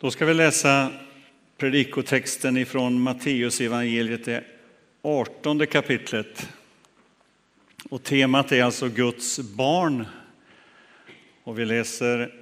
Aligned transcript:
Då 0.00 0.10
ska 0.10 0.26
vi 0.26 0.34
läsa 0.34 0.92
predikotexten 1.56 2.56
ifrån 2.56 3.00
Matteus 3.00 3.60
evangeliet, 3.60 4.24
det 4.24 4.44
18 5.02 5.66
kapitlet. 5.66 6.48
Och 7.90 8.02
temat 8.02 8.52
är 8.52 8.62
alltså 8.62 8.88
Guds 8.88 9.38
barn. 9.38 10.06
Och 11.44 11.58
vi 11.58 11.64
läser 11.64 12.34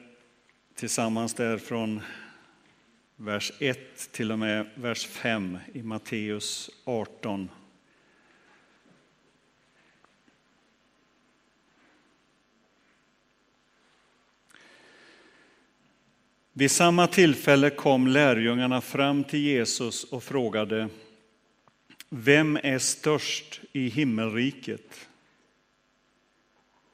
tillsammans 0.74 1.34
där 1.34 1.58
från 1.58 2.00
vers 3.16 3.52
1 3.58 3.78
till 4.12 4.32
och 4.32 4.38
med 4.38 4.66
vers 4.74 5.06
5 5.06 5.58
i 5.72 5.82
Matteus 5.82 6.70
18. 6.84 7.48
Vid 16.56 16.70
samma 16.70 17.06
tillfälle 17.06 17.70
kom 17.70 18.06
lärjungarna 18.06 18.80
fram 18.80 19.24
till 19.24 19.40
Jesus 19.40 20.04
och 20.04 20.22
frågade 20.22 20.88
Vem 22.08 22.58
är 22.62 22.78
störst 22.78 23.60
i 23.72 23.88
himmelriket? 23.88 25.08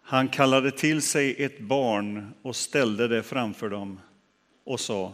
Han 0.02 0.28
kallade 0.28 0.70
till 0.70 1.02
sig 1.02 1.44
ett 1.44 1.60
barn 1.60 2.34
och 2.42 2.56
ställde 2.56 3.08
det 3.08 3.22
framför 3.22 3.70
dem 3.70 4.00
och 4.64 4.80
sa 4.80 5.12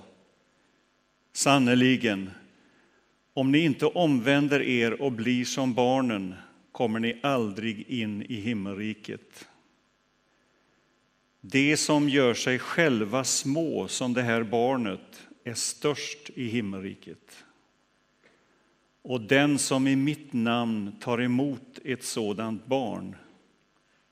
Sannerligen, 1.32 2.30
om 3.34 3.52
ni 3.52 3.58
inte 3.58 3.86
omvänder 3.86 4.62
er 4.62 5.02
och 5.02 5.12
blir 5.12 5.44
som 5.44 5.74
barnen 5.74 6.34
kommer 6.72 7.00
ni 7.00 7.20
aldrig 7.22 7.88
in 7.88 8.22
i 8.22 8.34
himmelriket. 8.34 9.48
De 11.50 11.76
som 11.76 12.08
gör 12.08 12.34
sig 12.34 12.58
själva 12.58 13.24
små 13.24 13.88
som 13.88 14.14
det 14.14 14.22
här 14.22 14.42
barnet 14.42 15.28
är 15.44 15.54
störst 15.54 16.30
i 16.34 16.48
himmelriket. 16.48 17.44
Och 19.02 19.20
den 19.20 19.58
som 19.58 19.86
i 19.86 19.96
mitt 19.96 20.32
namn 20.32 20.92
tar 21.00 21.20
emot 21.20 21.78
ett 21.84 22.04
sådant 22.04 22.66
barn 22.66 23.16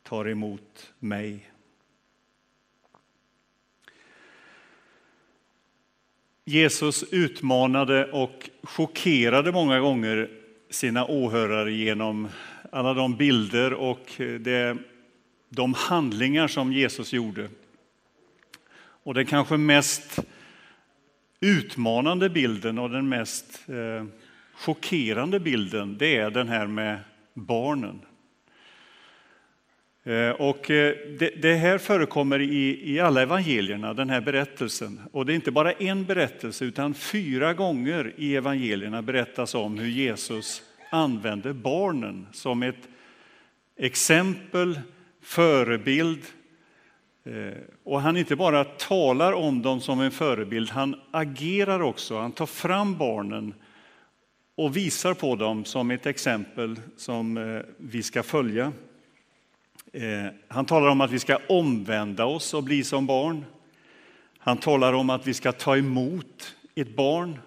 tar 0.02 0.28
emot 0.28 0.92
mig. 0.98 1.50
Jesus 6.44 7.02
utmanade 7.02 8.12
och 8.12 8.50
chockerade 8.62 9.52
många 9.52 9.80
gånger 9.80 10.30
sina 10.70 11.06
åhörare 11.06 11.72
genom 11.72 12.28
alla 12.72 12.94
de 12.94 13.16
bilder 13.16 13.72
och 13.72 14.12
det 14.40 14.78
de 15.54 15.74
handlingar 15.74 16.48
som 16.48 16.72
Jesus 16.72 17.12
gjorde. 17.12 17.48
Och 18.76 19.14
den 19.14 19.26
kanske 19.26 19.56
mest 19.56 20.18
utmanande 21.40 22.30
bilden 22.30 22.78
och 22.78 22.90
den 22.90 23.08
mest 23.08 23.60
eh, 23.68 24.06
chockerande 24.54 25.40
bilden, 25.40 25.98
det 25.98 26.16
är 26.16 26.30
den 26.30 26.48
här 26.48 26.66
med 26.66 26.98
barnen. 27.34 28.00
Eh, 30.04 30.30
och 30.30 30.70
eh, 30.70 30.94
det, 31.18 31.42
det, 31.42 31.54
här 31.54 31.78
förekommer 31.78 32.40
i, 32.40 32.92
i 32.94 33.00
alla 33.00 33.22
evangelierna, 33.22 33.94
den 33.94 34.10
här 34.10 34.20
berättelsen. 34.20 35.00
Och 35.12 35.26
det 35.26 35.32
är 35.32 35.34
inte 35.34 35.50
bara 35.50 35.72
en 35.72 36.04
berättelse, 36.04 36.64
utan 36.64 36.94
fyra 36.94 37.54
gånger 37.54 38.12
i 38.16 38.36
evangelierna 38.36 39.02
berättas 39.02 39.54
om 39.54 39.78
hur 39.78 39.88
Jesus 39.88 40.62
använde 40.90 41.54
barnen 41.54 42.26
som 42.32 42.62
ett 42.62 42.88
exempel 43.76 44.80
förebild. 45.24 46.22
Eh, 47.24 47.58
och 47.84 48.00
han 48.00 48.16
inte 48.16 48.36
bara 48.36 48.64
talar 48.64 49.32
om 49.32 49.62
dem 49.62 49.80
som 49.80 50.00
en 50.00 50.10
förebild, 50.10 50.70
han 50.70 51.00
agerar 51.10 51.82
också. 51.82 52.18
Han 52.18 52.32
tar 52.32 52.46
fram 52.46 52.98
barnen 52.98 53.54
och 54.54 54.76
visar 54.76 55.14
på 55.14 55.36
dem 55.36 55.64
som 55.64 55.90
ett 55.90 56.06
exempel 56.06 56.80
som 56.96 57.36
eh, 57.36 57.60
vi 57.76 58.02
ska 58.02 58.22
följa. 58.22 58.72
Eh, 59.92 60.26
han 60.48 60.66
talar 60.66 60.88
om 60.88 61.00
att 61.00 61.10
vi 61.10 61.18
ska 61.18 61.38
omvända 61.48 62.24
oss 62.24 62.54
och 62.54 62.62
bli 62.62 62.84
som 62.84 63.06
barn. 63.06 63.44
Han 64.38 64.56
talar 64.56 64.92
om 64.92 65.10
att 65.10 65.26
vi 65.26 65.34
ska 65.34 65.52
ta 65.52 65.76
emot 65.76 66.56
ett 66.74 66.96
barn. 66.96 67.38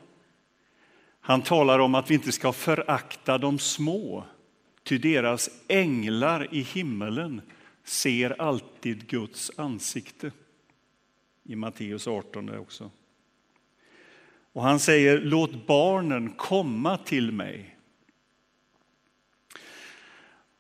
Han 1.21 1.41
talar 1.41 1.79
om 1.79 1.95
att 1.95 2.09
vi 2.09 2.13
inte 2.13 2.31
ska 2.31 2.53
förakta 2.53 3.37
de 3.37 3.59
små, 3.59 4.23
ty 4.83 4.97
deras 4.97 5.49
änglar 5.67 6.47
i 6.51 6.61
himmelen 6.61 7.41
ser 7.87 8.41
alltid 8.41 9.07
Guds 9.07 9.51
ansikte. 9.55 10.31
I 11.43 11.55
Matteus 11.55 12.07
18 12.07 12.57
också. 12.57 12.91
Och 14.53 14.63
han 14.63 14.79
säger, 14.79 15.19
låt 15.19 15.67
barnen 15.67 16.29
komma 16.29 16.97
till 16.97 17.31
mig. 17.31 17.77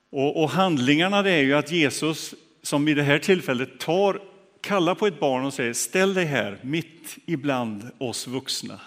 Och, 0.09 0.43
och 0.43 0.49
handlingarna 0.49 1.21
det 1.21 1.31
är 1.31 1.41
ju 1.41 1.53
att 1.53 1.71
Jesus, 1.71 2.35
som 2.61 2.87
i 2.87 2.93
det 2.93 3.03
här 3.03 3.19
tillfället, 3.19 3.79
tar, 3.79 4.21
kallar 4.61 4.95
på 4.95 5.07
ett 5.07 5.19
barn 5.19 5.45
och 5.45 5.53
säger, 5.53 5.73
ställ 5.73 6.13
dig 6.13 6.25
här 6.25 6.59
mitt 6.61 7.17
ibland 7.25 7.91
oss 7.97 8.27
vuxna. 8.27 8.79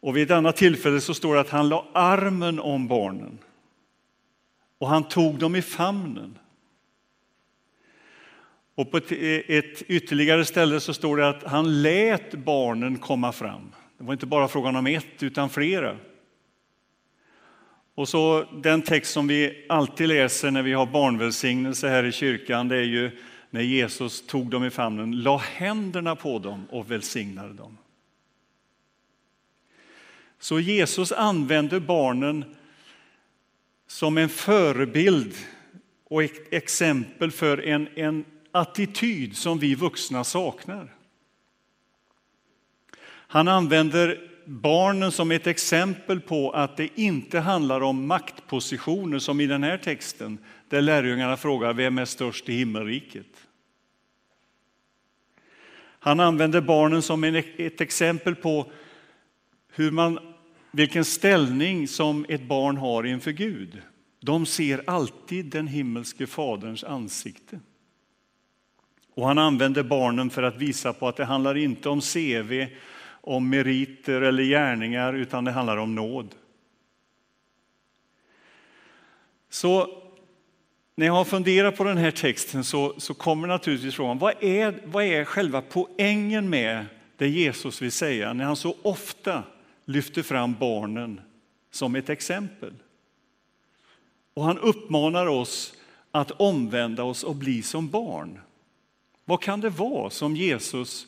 Och 0.00 0.16
vid 0.16 0.24
ett 0.24 0.36
annat 0.36 0.56
tillfälle 0.56 1.00
så 1.00 1.14
står 1.14 1.34
det 1.34 1.40
att 1.40 1.50
han 1.50 1.68
la 1.68 1.86
armen 1.92 2.60
om 2.60 2.88
barnen 2.88 3.38
och 4.78 4.88
han 4.88 5.08
tog 5.08 5.38
dem 5.38 5.56
i 5.56 5.62
famnen. 5.62 6.38
Och 8.80 8.90
på 8.90 8.96
ett 8.96 9.82
ytterligare 9.82 10.44
ställe 10.44 10.80
så 10.80 10.94
står 10.94 11.16
det 11.16 11.28
att 11.28 11.42
han 11.42 11.82
lät 11.82 12.34
barnen 12.34 12.98
komma 12.98 13.32
fram. 13.32 13.72
Det 13.98 14.04
var 14.04 14.12
inte 14.12 14.26
bara 14.26 14.48
frågan 14.48 14.76
om 14.76 14.86
ett, 14.86 15.22
utan 15.22 15.50
flera. 15.50 15.96
Och 17.94 18.08
så 18.08 18.44
den 18.62 18.82
text 18.82 19.12
som 19.12 19.26
vi 19.26 19.66
alltid 19.68 20.08
läser 20.08 20.50
när 20.50 20.62
vi 20.62 20.72
har 20.72 20.86
barnvälsignelse 20.86 21.88
här 21.88 22.04
i 22.04 22.12
kyrkan, 22.12 22.68
det 22.68 22.76
är 22.76 22.82
ju 22.82 23.10
när 23.50 23.60
Jesus 23.60 24.26
tog 24.26 24.50
dem 24.50 24.64
i 24.64 24.70
famnen, 24.70 25.22
la 25.22 25.36
händerna 25.36 26.16
på 26.16 26.38
dem 26.38 26.66
och 26.70 26.90
välsignade 26.90 27.52
dem. 27.52 27.78
Så 30.38 30.60
Jesus 30.60 31.12
använde 31.12 31.80
barnen 31.80 32.44
som 33.86 34.18
en 34.18 34.28
förebild 34.28 35.34
och 36.04 36.22
ett 36.22 36.52
exempel 36.52 37.30
för 37.30 37.66
en, 37.66 37.88
en 37.94 38.24
attityd 38.52 39.36
som 39.36 39.58
vi 39.58 39.74
vuxna 39.74 40.24
saknar. 40.24 40.94
Han 43.06 43.48
använder 43.48 44.30
barnen 44.44 45.12
som 45.12 45.30
ett 45.30 45.46
exempel 45.46 46.20
på 46.20 46.50
att 46.50 46.76
det 46.76 46.88
inte 46.94 47.38
handlar 47.38 47.80
om 47.80 48.06
maktpositioner 48.06 49.18
som 49.18 49.40
i 49.40 49.46
den 49.46 49.62
här 49.62 49.78
texten 49.78 50.38
där 50.68 50.82
lärjungarna 50.82 51.36
frågar 51.36 51.72
vem 51.72 51.98
är 51.98 52.04
störst 52.04 52.48
i 52.48 52.52
himmelriket. 52.52 53.46
Han 56.02 56.20
använder 56.20 56.60
barnen 56.60 57.02
som 57.02 57.24
ett 57.24 57.80
exempel 57.80 58.34
på 58.34 58.72
hur 59.72 59.90
man, 59.90 60.18
vilken 60.70 61.04
ställning 61.04 61.88
som 61.88 62.26
ett 62.28 62.42
barn 62.42 62.76
har 62.76 63.04
inför 63.04 63.30
Gud. 63.30 63.82
De 64.20 64.46
ser 64.46 64.82
alltid 64.86 65.46
den 65.46 65.66
himmelske 65.66 66.26
Faderns 66.26 66.84
ansikte. 66.84 67.60
Och 69.20 69.26
han 69.26 69.38
använder 69.38 69.82
barnen 69.82 70.30
för 70.30 70.42
att 70.42 70.56
visa 70.56 70.92
på 70.92 71.08
att 71.08 71.16
det 71.16 71.24
handlar 71.24 71.56
inte 71.56 71.88
om 71.88 72.00
CV, 72.00 72.66
om 73.10 73.50
meriter 73.50 74.22
eller 74.22 74.42
gärningar, 74.42 75.12
utan 75.12 75.44
det 75.44 75.50
handlar 75.50 75.76
om 75.76 75.94
nåd. 75.94 76.34
Så 79.50 80.02
när 80.94 81.06
jag 81.06 81.12
har 81.12 81.24
funderat 81.24 81.76
på 81.76 81.84
den 81.84 81.96
här 81.96 82.10
texten 82.10 82.64
så, 82.64 82.94
så 82.98 83.14
kommer 83.14 83.48
naturligtvis 83.48 83.94
frågan, 83.94 84.18
vad 84.18 84.34
är, 84.44 84.80
vad 84.84 85.04
är 85.04 85.24
själva 85.24 85.62
poängen 85.62 86.50
med 86.50 86.86
det 87.16 87.28
Jesus 87.28 87.82
vill 87.82 87.92
säga 87.92 88.32
när 88.32 88.44
han 88.44 88.56
så 88.56 88.76
ofta 88.82 89.42
lyfter 89.84 90.22
fram 90.22 90.56
barnen 90.60 91.20
som 91.70 91.94
ett 91.94 92.10
exempel? 92.10 92.72
Och 94.34 94.44
han 94.44 94.58
uppmanar 94.58 95.26
oss 95.26 95.74
att 96.10 96.30
omvända 96.30 97.02
oss 97.02 97.24
och 97.24 97.36
bli 97.36 97.62
som 97.62 97.88
barn. 97.88 98.38
Vad 99.30 99.42
kan 99.42 99.60
det 99.60 99.70
vara 99.70 100.10
som 100.10 100.36
Jesus 100.36 101.06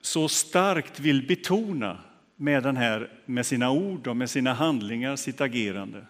så 0.00 0.28
starkt 0.28 1.00
vill 1.00 1.26
betona 1.26 1.98
med, 2.36 2.62
den 2.62 2.76
här, 2.76 3.10
med 3.26 3.46
sina 3.46 3.70
ord 3.70 4.06
och 4.06 4.16
med 4.16 4.30
sina 4.30 4.54
handlingar, 4.54 5.16
sitt 5.16 5.40
agerande? 5.40 6.06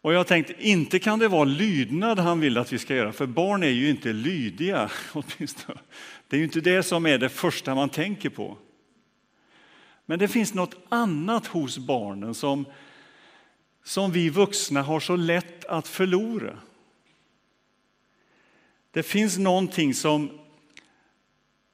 Och 0.00 0.12
jag 0.12 0.26
tänkte, 0.26 0.54
inte 0.58 0.98
kan 0.98 1.18
det 1.18 1.28
vara 1.28 1.44
lydnad 1.44 2.18
han 2.18 2.40
vill 2.40 2.58
att 2.58 2.72
vi 2.72 2.78
ska 2.78 2.94
göra, 2.96 3.12
för 3.12 3.26
barn 3.26 3.62
är 3.62 3.68
ju 3.68 3.90
inte 3.90 4.12
lydiga. 4.12 4.90
åtminstone. 5.12 5.78
Det 6.28 6.36
är 6.36 6.38
ju 6.38 6.44
inte 6.44 6.60
det 6.60 6.82
som 6.82 7.06
är 7.06 7.18
det 7.18 7.28
första 7.28 7.74
man 7.74 7.88
tänker 7.88 8.30
på. 8.30 8.56
Men 10.06 10.18
det 10.18 10.28
finns 10.28 10.54
något 10.54 10.76
annat 10.88 11.46
hos 11.46 11.78
barnen 11.78 12.34
som, 12.34 12.64
som 13.84 14.12
vi 14.12 14.28
vuxna 14.28 14.82
har 14.82 15.00
så 15.00 15.16
lätt 15.16 15.64
att 15.64 15.88
förlora. 15.88 16.58
Det 18.90 19.02
finns 19.02 19.38
någonting 19.38 19.94
som, 19.94 20.30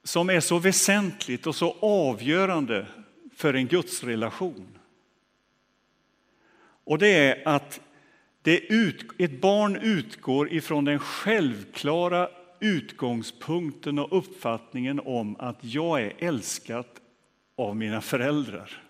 som 0.05 0.31
är 0.31 0.41
så 0.41 0.59
väsentligt 0.59 1.47
och 1.47 1.55
så 1.55 1.77
avgörande 1.81 2.87
för 3.35 3.55
en 3.55 3.67
gudsrelation. 3.67 4.79
Och 6.85 6.99
det 6.99 7.09
är 7.09 7.49
att 7.49 7.81
det 8.43 8.59
ut, 8.59 9.05
ett 9.19 9.41
barn 9.41 9.77
utgår 9.77 10.53
ifrån 10.53 10.85
den 10.85 10.99
självklara 10.99 12.29
utgångspunkten 12.61 13.99
och 13.99 14.19
uppfattningen 14.19 15.01
om 15.01 15.37
att 15.39 15.59
jag 15.61 16.03
är 16.03 16.13
älskad 16.19 16.87
av 17.57 17.77
mina 17.77 18.01
föräldrar. 18.01 18.83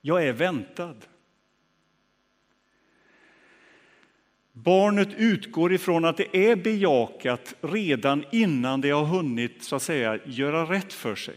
Jag 0.00 0.24
är 0.24 0.32
väntad. 0.32 0.94
Barnet 4.52 5.08
utgår 5.16 5.72
ifrån 5.72 6.04
att 6.04 6.16
det 6.16 6.36
är 6.36 6.56
bejakat 6.56 7.54
redan 7.60 8.24
innan 8.32 8.80
det 8.80 8.90
har 8.90 9.04
hunnit 9.04 9.64
så 9.64 9.76
att 9.76 9.82
säga, 9.82 10.18
göra 10.24 10.64
rätt 10.64 10.92
för 10.92 11.14
sig. 11.14 11.36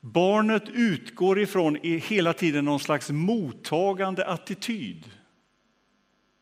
Barnet 0.00 0.68
utgår 0.68 1.40
ifrån 1.40 1.78
hela 1.82 2.32
tiden 2.32 2.64
någon 2.64 2.80
slags 2.80 3.10
mottagande 3.10 4.26
attityd. 4.26 5.10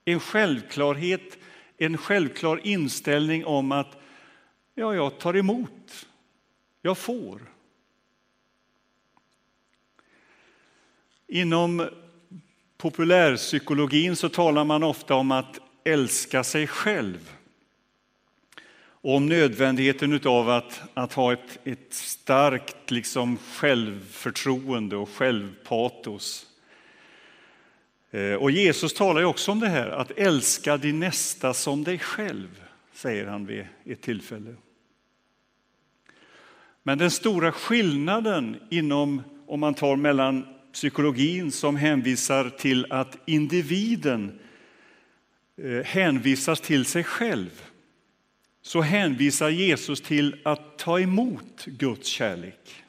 En 0.04 0.20
självklarhet, 0.20 1.38
en 1.76 1.98
självklar 1.98 2.60
inställning 2.66 3.44
om 3.44 3.72
att 3.72 3.96
ja, 4.74 4.94
jag 4.94 5.18
tar 5.20 5.36
emot, 5.36 6.06
jag 6.82 6.98
får. 6.98 7.52
Inom 11.26 11.88
populärpsykologin 12.78 14.16
så 14.16 14.28
talar 14.28 14.64
man 14.64 14.82
ofta 14.82 15.14
om 15.14 15.30
att 15.30 15.58
älska 15.84 16.44
sig 16.44 16.66
själv 16.66 17.30
och 19.06 19.14
om 19.14 19.26
nödvändigheten 19.26 20.20
av 20.24 20.50
att, 20.50 20.82
att 20.94 21.12
ha 21.12 21.32
ett, 21.32 21.58
ett 21.64 21.94
starkt 21.94 22.90
liksom 22.90 23.38
självförtroende 23.38 24.96
och 24.96 25.08
självpatos. 25.08 26.46
Eh, 28.10 28.34
och 28.34 28.50
Jesus 28.50 28.94
talar 28.94 29.20
ju 29.20 29.26
också 29.26 29.52
om 29.52 29.60
det 29.60 29.68
här, 29.68 29.88
att 29.88 30.10
älska 30.10 30.76
din 30.76 31.00
nästa 31.00 31.54
som 31.54 31.84
dig 31.84 31.98
själv, 31.98 32.62
säger 32.92 33.26
han 33.26 33.46
vid 33.46 33.66
ett 33.84 34.02
tillfälle. 34.02 34.54
Men 36.82 36.98
den 36.98 37.10
stora 37.10 37.52
skillnaden 37.52 38.60
inom, 38.70 39.22
om 39.46 39.60
man 39.60 39.74
tar 39.74 39.96
mellan 39.96 40.55
psykologin 40.76 41.52
som 41.52 41.76
hänvisar 41.76 42.50
till 42.50 42.92
att 42.92 43.18
individen 43.26 44.38
eh, 45.62 45.84
hänvisas 45.84 46.60
till 46.60 46.84
sig 46.84 47.04
själv 47.04 47.62
så 48.62 48.80
hänvisar 48.80 49.48
Jesus 49.48 50.00
till 50.00 50.40
att 50.44 50.78
ta 50.78 51.00
emot 51.00 51.64
Guds 51.64 52.08
kärlek. 52.08 52.84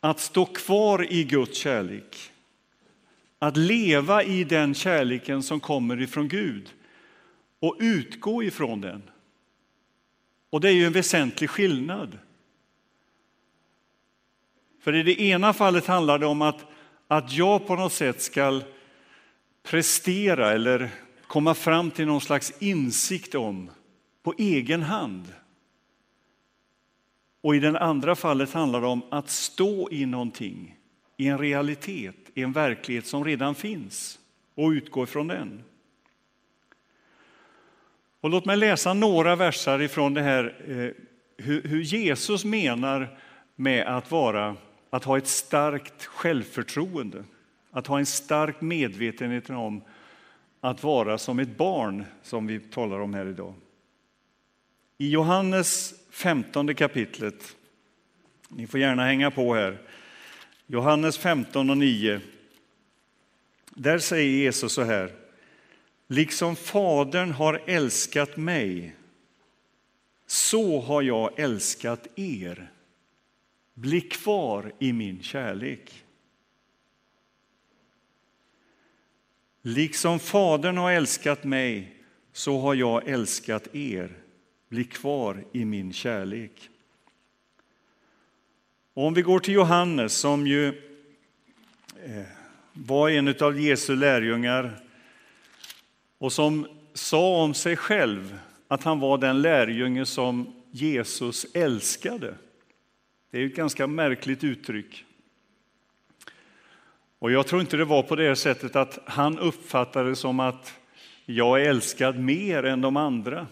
Att 0.00 0.20
stå 0.20 0.46
kvar 0.46 1.12
i 1.12 1.24
Guds 1.24 1.58
kärlek. 1.58 2.32
Att 3.38 3.56
leva 3.56 4.22
i 4.22 4.44
den 4.44 4.74
kärleken 4.74 5.42
som 5.42 5.60
kommer 5.60 6.02
ifrån 6.02 6.28
Gud 6.28 6.74
och 7.60 7.76
utgå 7.80 8.42
ifrån 8.42 8.80
den. 8.80 9.02
Och 10.50 10.60
det 10.60 10.68
är 10.68 10.74
ju 10.74 10.86
en 10.86 10.92
väsentlig 10.92 11.50
skillnad. 11.50 12.18
För 14.80 14.94
i 14.94 15.02
det 15.02 15.20
ena 15.20 15.52
fallet 15.52 15.86
handlar 15.86 16.18
det 16.18 16.26
om 16.26 16.42
att, 16.42 16.66
att 17.08 17.32
jag 17.32 17.66
på 17.66 17.76
något 17.76 17.92
sätt 17.92 18.22
ska 18.22 18.60
prestera 19.62 20.52
eller 20.52 20.90
komma 21.26 21.54
fram 21.54 21.90
till 21.90 22.06
någon 22.06 22.20
slags 22.20 22.52
insikt 22.58 23.34
om 23.34 23.70
på 24.22 24.34
egen 24.38 24.82
hand. 24.82 25.24
Och 27.40 27.56
i 27.56 27.58
det 27.58 27.78
andra 27.78 28.16
fallet 28.16 28.52
handlar 28.52 28.80
det 28.80 28.86
om 28.86 29.02
att 29.10 29.30
stå 29.30 29.90
i 29.90 30.06
någonting, 30.06 30.76
i 31.16 31.28
en 31.28 31.38
realitet, 31.38 32.16
i 32.34 32.42
en 32.42 32.52
verklighet 32.52 33.06
som 33.06 33.24
redan 33.24 33.54
finns 33.54 34.18
och 34.54 34.68
utgå 34.68 35.04
ifrån 35.04 35.28
den. 35.28 35.62
Och 38.20 38.30
låt 38.30 38.44
mig 38.44 38.56
läsa 38.56 38.94
några 38.94 39.36
verser 39.36 39.82
ifrån 39.82 40.14
det 40.14 40.22
här, 40.22 40.56
eh, 40.68 40.90
hur 41.44 41.80
Jesus 41.80 42.44
menar 42.44 43.18
med 43.56 43.86
att, 43.86 44.10
vara, 44.10 44.56
att 44.90 45.04
ha 45.04 45.18
ett 45.18 45.26
starkt 45.26 46.04
självförtroende, 46.04 47.24
att 47.70 47.86
ha 47.86 47.98
en 47.98 48.06
stark 48.06 48.60
medvetenhet 48.60 49.50
om 49.50 49.82
att 50.60 50.82
vara 50.82 51.18
som 51.18 51.38
ett 51.38 51.56
barn, 51.56 52.04
som 52.22 52.46
vi 52.46 52.60
talar 52.60 53.00
om 53.00 53.14
här 53.14 53.26
idag. 53.26 53.54
I 54.98 55.10
Johannes 55.10 55.94
15 56.10 56.74
kapitlet, 56.74 57.56
ni 58.48 58.66
får 58.66 58.80
gärna 58.80 59.04
hänga 59.04 59.30
på 59.30 59.54
här, 59.54 59.78
Johannes 60.66 61.18
15 61.18 61.70
och 61.70 61.78
9. 61.78 62.20
Där 63.70 63.98
säger 63.98 64.30
Jesus 64.30 64.72
så 64.72 64.82
här, 64.82 65.12
liksom 66.06 66.56
Fadern 66.56 67.30
har 67.30 67.62
älskat 67.66 68.36
mig, 68.36 68.96
så 70.26 70.80
har 70.80 71.02
jag 71.02 71.38
älskat 71.38 72.06
er. 72.16 72.70
Bli 73.80 74.00
kvar 74.00 74.72
i 74.78 74.92
min 74.92 75.22
kärlek. 75.22 76.04
Liksom 79.62 80.18
Fadern 80.18 80.76
har 80.76 80.92
älskat 80.92 81.44
mig, 81.44 81.96
så 82.32 82.58
har 82.58 82.74
jag 82.74 83.08
älskat 83.08 83.74
er. 83.74 84.18
Bli 84.68 84.84
kvar 84.84 85.44
i 85.52 85.64
min 85.64 85.92
kärlek. 85.92 86.70
Om 88.94 89.14
vi 89.14 89.22
går 89.22 89.40
till 89.40 89.54
Johannes, 89.54 90.12
som 90.12 90.46
ju 90.46 90.68
eh, 92.04 92.26
var 92.72 93.10
en 93.10 93.34
av 93.40 93.60
Jesu 93.60 93.96
lärjungar 93.96 94.80
och 96.18 96.32
som 96.32 96.66
sa 96.94 97.42
om 97.42 97.54
sig 97.54 97.76
själv 97.76 98.38
att 98.68 98.82
han 98.82 99.00
var 99.00 99.18
den 99.18 99.42
lärjunge 99.42 100.06
som 100.06 100.62
Jesus 100.70 101.46
älskade. 101.54 102.34
Det 103.30 103.38
är 103.38 103.46
ett 103.46 103.56
ganska 103.56 103.86
märkligt 103.86 104.44
uttryck. 104.44 105.04
Och 107.18 107.32
jag 107.32 107.46
tror 107.46 107.60
inte 107.60 107.76
det 107.76 107.84
var 107.84 108.02
på 108.02 108.16
det 108.16 108.36
sättet 108.36 108.76
att 108.76 108.98
han 109.04 109.38
uppfattade 109.38 110.08
det 110.08 110.16
som 110.16 110.40
att 110.40 110.80
jag 111.26 111.60
är 111.60 111.70
älskad 111.70 112.18
mer 112.18 112.62
än 112.62 112.80
de 112.80 112.96
andra. 112.96 113.46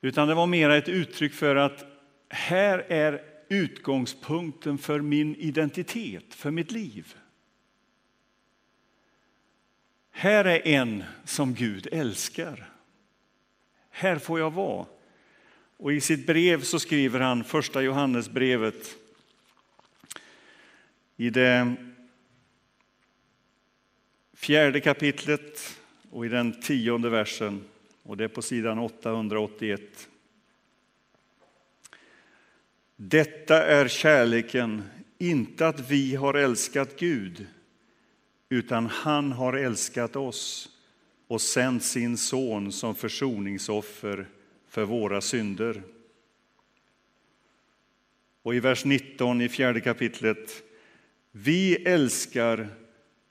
Utan 0.00 0.28
det 0.28 0.34
var 0.34 0.46
mer 0.46 0.70
ett 0.70 0.88
uttryck 0.88 1.34
för 1.34 1.56
att 1.56 1.86
här 2.28 2.78
är 2.78 3.22
utgångspunkten 3.48 4.78
för 4.78 5.00
min 5.00 5.36
identitet, 5.36 6.34
för 6.34 6.50
mitt 6.50 6.70
liv. 6.70 7.14
Här 10.10 10.44
är 10.44 10.66
en 10.66 11.04
som 11.24 11.54
Gud 11.54 11.88
älskar. 11.92 12.70
Här 13.90 14.18
får 14.18 14.38
jag 14.38 14.50
vara. 14.50 14.86
Och 15.76 15.92
i 15.92 16.00
sitt 16.00 16.26
brev 16.26 16.62
så 16.62 16.78
skriver 16.78 17.20
han, 17.20 17.44
första 17.44 17.82
Johannesbrevet, 17.82 18.96
i 21.16 21.30
det 21.30 21.76
fjärde 24.34 24.80
kapitlet 24.80 25.78
och 26.10 26.26
i 26.26 26.28
den 26.28 26.60
tionde 26.60 27.10
versen, 27.10 27.64
och 28.02 28.16
det 28.16 28.24
är 28.24 28.28
på 28.28 28.42
sidan 28.42 28.78
881. 28.78 30.08
Detta 32.96 33.66
är 33.66 33.88
kärleken, 33.88 34.82
inte 35.18 35.68
att 35.68 35.90
vi 35.90 36.14
har 36.14 36.34
älskat 36.34 36.98
Gud, 36.98 37.46
utan 38.48 38.86
han 38.86 39.32
har 39.32 39.52
älskat 39.52 40.16
oss 40.16 40.68
och 41.26 41.40
sänt 41.40 41.84
sin 41.84 42.16
son 42.16 42.72
som 42.72 42.94
försoningsoffer 42.94 44.26
för 44.76 44.84
våra 44.84 45.20
synder. 45.20 45.82
Och 48.42 48.54
i 48.54 48.60
vers 48.60 48.84
19 48.84 49.40
i 49.40 49.48
fjärde 49.48 49.80
kapitlet 49.80 50.62
vi 51.32 51.74
älskar 51.74 52.68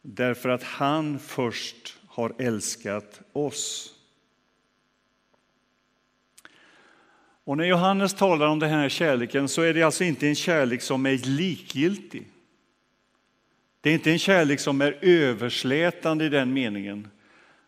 därför 0.01 0.49
att 0.49 0.63
han 0.63 1.19
först 1.19 1.97
har 2.07 2.33
älskat 2.39 3.21
oss. 3.33 3.93
Och 7.43 7.57
när 7.57 7.65
Johannes 7.65 8.13
talar 8.13 8.47
om 8.47 8.59
den 8.59 8.69
här 8.69 8.89
kärleken 8.89 9.47
så 9.47 9.61
är 9.61 9.73
det 9.73 9.83
alltså 9.83 10.03
inte 10.03 10.27
en 10.27 10.35
kärlek 10.35 10.81
som 10.81 11.05
är 11.05 11.17
likgiltig. 11.17 12.27
Det 13.81 13.89
är 13.89 13.93
inte 13.93 14.11
en 14.11 14.19
kärlek 14.19 14.59
som 14.59 14.81
är 14.81 14.97
överslätande 15.01 16.25
i 16.25 16.29
den 16.29 16.53
meningen 16.53 17.07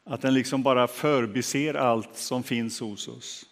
att 0.04 0.22
den 0.22 0.34
liksom 0.34 0.64
bara 0.64 0.88
förbiser 0.88 1.74
allt 1.74 2.18
som 2.18 2.44
finns 2.44 2.80
hos 2.80 3.08
oss. 3.08 3.46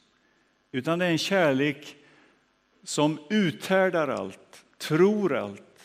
Utan 0.76 1.00
det 1.00 1.06
är 1.06 1.12
en 1.12 1.18
kärlek 1.18 1.96
som 2.84 3.20
uthärdar 3.30 4.08
allt, 4.08 4.66
tror 4.78 5.36
allt, 5.36 5.80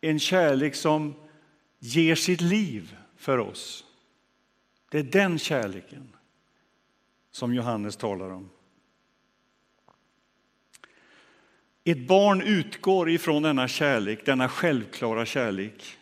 en 0.00 0.20
kärlek 0.20 0.74
som 0.74 1.14
ger 1.78 2.14
sitt 2.14 2.40
liv 2.40 2.96
för 3.16 3.38
oss. 3.38 3.84
Det 4.90 4.98
är 4.98 5.02
den 5.02 5.38
kärleken 5.38 6.16
som 7.30 7.54
Johannes 7.54 7.96
talar 7.96 8.30
om. 8.30 8.50
Ett 11.84 12.08
barn 12.08 12.42
utgår 12.42 13.10
ifrån 13.10 13.42
denna 13.42 13.68
kärlek, 13.68 14.26
denna 14.26 14.48
självklara 14.48 15.26
kärlek. 15.26 15.96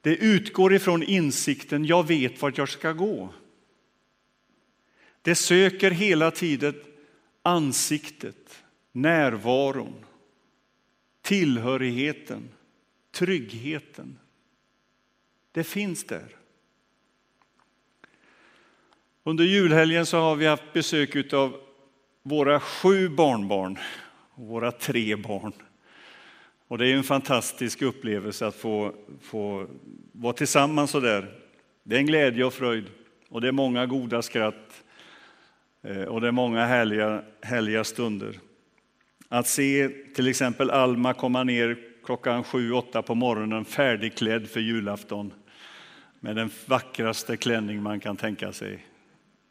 Det 0.00 0.16
utgår 0.16 0.74
ifrån 0.74 1.02
insikten, 1.02 1.84
jag 1.84 2.06
vet 2.06 2.42
vart 2.42 2.58
jag 2.58 2.68
ska 2.68 2.92
gå. 2.92 3.32
Det 5.24 5.34
söker 5.34 5.90
hela 5.90 6.30
tiden 6.30 6.74
ansiktet, 7.42 8.64
närvaron, 8.92 9.94
tillhörigheten, 11.22 12.48
tryggheten. 13.10 14.18
Det 15.52 15.64
finns 15.64 16.04
där. 16.04 16.36
Under 19.22 19.44
julhelgen 19.44 20.06
så 20.06 20.18
har 20.18 20.36
vi 20.36 20.46
haft 20.46 20.72
besök 20.72 21.32
av 21.32 21.60
våra 22.22 22.60
sju 22.60 23.08
barnbarn 23.08 23.78
och 24.34 24.46
våra 24.46 24.72
tre 24.72 25.16
barn. 25.16 25.52
Och 26.68 26.78
det 26.78 26.88
är 26.88 26.96
en 26.96 27.02
fantastisk 27.02 27.82
upplevelse 27.82 28.46
att 28.46 28.54
få, 28.54 28.94
få 29.20 29.66
vara 30.12 30.32
tillsammans 30.32 30.90
så 30.90 31.00
där. 31.00 31.40
Det 31.82 31.94
är 31.94 32.00
en 32.00 32.06
glädje 32.06 32.44
och 32.44 32.54
fröjd 32.54 32.84
och 33.28 33.40
det 33.40 33.48
är 33.48 33.52
många 33.52 33.86
goda 33.86 34.22
skratt 34.22 34.83
Eh, 35.84 36.02
och 36.02 36.20
det 36.20 36.28
är 36.28 36.32
många 36.32 36.66
härliga, 36.66 37.22
härliga 37.40 37.84
stunder. 37.84 38.38
Att 39.28 39.46
se 39.46 39.88
till 39.88 40.28
exempel 40.28 40.70
Alma 40.70 41.14
komma 41.14 41.44
ner 41.44 41.78
klockan 42.04 42.44
sju, 42.44 42.72
åtta 42.72 43.02
på 43.02 43.14
morgonen 43.14 43.64
färdigklädd 43.64 44.48
för 44.48 44.60
julafton 44.60 45.32
med 46.20 46.36
den 46.36 46.50
vackraste 46.66 47.36
klänning 47.36 47.82
man 47.82 48.00
kan 48.00 48.16
tänka 48.16 48.52
sig. 48.52 48.86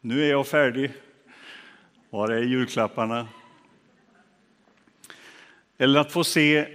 Nu 0.01 0.23
är 0.23 0.29
jag 0.29 0.47
färdig. 0.47 0.91
Var 2.09 2.29
är 2.29 2.41
julklapparna? 2.41 3.27
Eller 5.77 5.99
att 5.99 6.11
få 6.11 6.23
se 6.23 6.67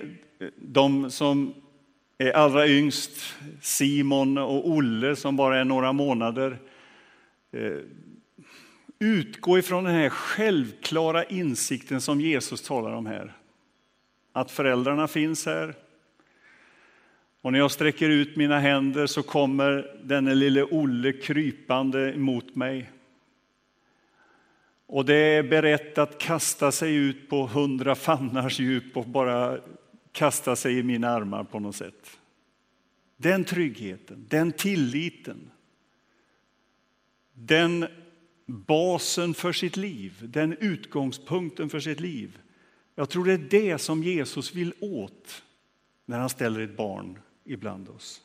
de 0.57 1.11
som 1.11 1.55
är 2.19 2.33
allra 2.33 2.69
yngst, 2.69 3.35
Simon 3.61 4.39
och 4.39 4.69
Olle 4.69 5.17
som 5.17 5.37
bara 5.37 5.59
är 5.59 5.65
några 5.65 5.93
månader, 5.93 6.59
eh, 7.53 7.73
utgå 8.99 9.59
ifrån 9.59 9.85
den 9.85 9.95
här 9.95 10.09
självklara 10.09 11.25
insikten 11.25 12.01
som 12.01 12.21
Jesus 12.21 12.63
talar 12.63 12.93
om 12.93 13.07
här. 13.07 13.33
Att 14.33 14.51
föräldrarna 14.51 15.09
finns 15.09 15.47
här. 15.47 15.75
Och 17.41 17.53
när 17.53 17.59
jag 17.59 17.71
sträcker 17.71 18.09
ut 18.09 18.37
mina 18.37 18.59
händer 18.59 19.07
så 19.07 19.23
kommer 19.23 20.01
denne 20.03 20.35
lille 20.35 20.63
Olle 20.63 21.13
krypande 21.13 22.17
mot 22.17 22.55
mig. 22.55 22.91
Och 24.87 25.05
det 25.05 25.15
är 25.15 25.43
berett 25.43 25.99
att 25.99 26.19
kasta 26.19 26.73
sig 26.73 26.95
ut 26.95 27.29
på 27.29 27.47
hundra 27.47 27.95
fannars 27.95 28.61
djup 28.61 28.97
och 28.97 29.07
bara 29.07 29.59
kasta 30.13 30.57
sig 30.57 30.79
i 30.79 30.83
mina 30.83 31.11
armar 31.11 31.45
på 31.45 31.59
något 31.61 31.77
sätt. 31.77 32.19
Den 33.17 33.45
tryggheten, 33.45 34.27
den 34.29 34.53
tilliten, 34.53 35.51
den 37.33 37.87
basen 38.49 39.35
för 39.35 39.53
sitt 39.53 39.77
liv, 39.77 40.15
den 40.23 40.53
utgångspunkten 40.53 41.71
för 41.71 41.81
sitt 41.81 42.01
liv. 42.01 42.39
Jag 42.95 43.11
tror 43.11 43.25
det 43.25 43.33
är 43.33 43.39
det 43.39 43.79
som 43.79 44.03
Jesus 44.03 44.55
vill 44.55 44.73
åt 44.81 45.43
när 46.05 46.19
han 46.19 46.31
ställer 46.31 46.61
ett 46.61 46.77
barn 46.77 47.19
ibland 47.45 47.89
oss. 47.89 48.23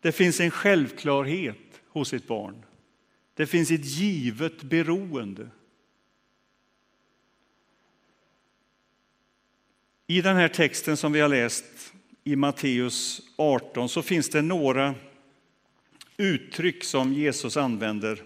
Det 0.00 0.12
finns 0.12 0.40
en 0.40 0.50
självklarhet 0.50 1.80
hos 1.88 2.12
ett 2.12 2.26
barn. 2.26 2.64
Det 3.34 3.46
finns 3.46 3.70
ett 3.70 3.84
givet 3.84 4.62
beroende. 4.62 5.48
I 10.06 10.20
den 10.20 10.36
här 10.36 10.48
texten 10.48 10.96
som 10.96 11.12
vi 11.12 11.20
har 11.20 11.28
läst 11.28 11.64
i 12.24 12.36
Matteus 12.36 13.22
18 13.36 13.88
så 13.88 14.02
finns 14.02 14.30
det 14.30 14.42
några 14.42 14.94
uttryck 16.16 16.84
som 16.84 17.12
Jesus 17.12 17.56
använder. 17.56 18.22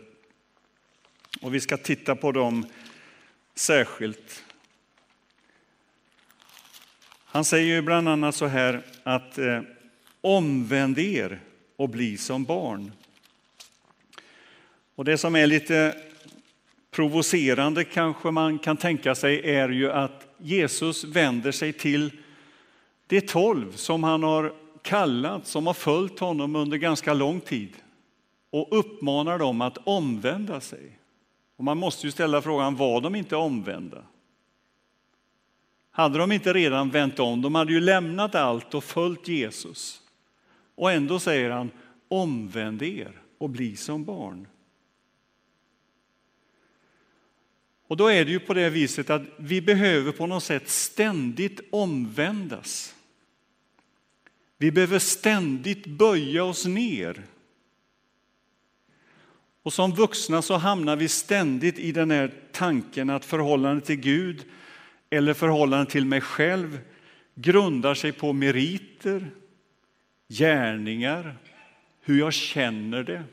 Och 1.40 1.54
vi 1.54 1.60
ska 1.60 1.76
titta 1.76 2.16
på 2.16 2.32
dem 2.32 2.66
särskilt. 3.54 4.44
Han 7.24 7.44
säger 7.44 7.74
ju 7.74 7.82
bland 7.82 8.08
annat 8.08 8.34
så 8.34 8.46
här 8.46 8.82
att 9.02 9.38
eh, 9.38 9.60
omvänd 10.20 10.98
er 10.98 11.40
och 11.76 11.88
bli 11.88 12.16
som 12.16 12.44
barn. 12.44 12.92
Och 14.94 15.04
det 15.04 15.18
som 15.18 15.36
är 15.36 15.46
lite 15.46 15.96
provocerande 16.90 17.84
kanske 17.84 18.30
man 18.30 18.58
kan 18.58 18.76
tänka 18.76 19.14
sig 19.14 19.50
är 19.50 19.68
ju 19.68 19.92
att 19.92 20.26
Jesus 20.38 21.04
vänder 21.04 21.52
sig 21.52 21.72
till 21.72 22.10
de 23.06 23.20
tolv 23.20 23.72
som 23.72 24.04
han 24.04 24.22
har 24.22 24.54
kallat, 24.82 25.46
som 25.46 25.66
har 25.66 25.74
följt 25.74 26.18
honom 26.18 26.56
under 26.56 26.76
ganska 26.76 27.14
lång 27.14 27.40
tid 27.40 27.76
och 28.50 28.78
uppmanar 28.78 29.38
dem 29.38 29.60
att 29.60 29.78
omvända 29.84 30.60
sig. 30.60 30.98
Och 31.56 31.64
man 31.64 31.78
måste 31.78 32.06
ju 32.06 32.10
ställa 32.10 32.42
frågan, 32.42 32.76
var 32.76 33.00
de 33.00 33.14
inte 33.14 33.36
omvända? 33.36 34.02
Hade 35.90 36.18
de 36.18 36.32
inte 36.32 36.52
redan 36.52 36.90
vänt 36.90 37.18
om? 37.18 37.42
De 37.42 37.54
hade 37.54 37.72
ju 37.72 37.80
lämnat 37.80 38.34
allt 38.34 38.74
och 38.74 38.84
följt 38.84 39.28
Jesus. 39.28 40.02
Och 40.74 40.92
ändå 40.92 41.18
säger 41.18 41.50
han, 41.50 41.70
omvänd 42.08 42.82
er 42.82 43.22
och 43.38 43.50
bli 43.50 43.76
som 43.76 44.04
barn. 44.04 44.46
Och 47.88 47.96
då 47.96 48.06
är 48.06 48.24
det 48.24 48.30
ju 48.30 48.40
på 48.40 48.54
det 48.54 48.70
viset 48.70 49.10
att 49.10 49.22
vi 49.36 49.60
behöver 49.60 50.12
på 50.12 50.26
något 50.26 50.44
sätt 50.44 50.68
ständigt 50.68 51.60
omvändas. 51.70 52.94
Vi 54.58 54.70
behöver 54.70 54.98
ständigt 54.98 55.86
böja 55.86 56.44
oss 56.44 56.66
ner. 56.66 57.22
Och 59.62 59.72
som 59.72 59.94
vuxna 59.94 60.42
så 60.42 60.56
hamnar 60.56 60.96
vi 60.96 61.08
ständigt 61.08 61.78
i 61.78 61.92
den 61.92 62.10
här 62.10 62.34
tanken 62.52 63.10
att 63.10 63.24
förhållandet 63.24 63.84
till 63.84 63.96
Gud 63.96 64.44
eller 65.10 65.34
förhållandet 65.34 65.90
till 65.90 66.04
mig 66.04 66.20
själv 66.20 66.80
grundar 67.34 67.94
sig 67.94 68.12
på 68.12 68.32
meriter, 68.32 69.30
gärningar, 70.28 71.36
hur 72.00 72.18
jag 72.18 72.32
känner 72.32 73.02
det. 73.02 73.24